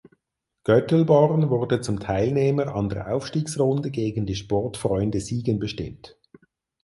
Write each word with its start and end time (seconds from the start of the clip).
Göttelborn 0.63 1.51
wurde 1.51 1.81
zum 1.81 1.99
Teilnehmer 1.99 2.73
an 2.73 2.89
der 2.89 3.13
Aufstiegsrunde 3.13 3.91
gegen 3.91 4.25
die 4.25 4.33
Sportfreunde 4.33 5.19
Siegen 5.21 5.59
bestimmt. 5.59 6.19